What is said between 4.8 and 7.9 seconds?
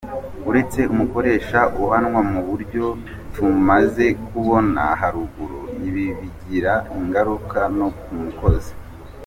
haruguru, ibi bigira ingaruka no